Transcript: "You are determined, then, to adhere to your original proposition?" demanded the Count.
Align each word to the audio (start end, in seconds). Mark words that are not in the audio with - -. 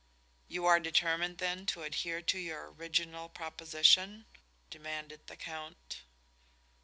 "You 0.47 0.65
are 0.65 0.79
determined, 0.79 1.37
then, 1.37 1.67
to 1.67 1.83
adhere 1.83 2.23
to 2.23 2.39
your 2.39 2.71
original 2.71 3.29
proposition?" 3.29 4.25
demanded 4.71 5.27
the 5.27 5.35
Count. 5.35 6.01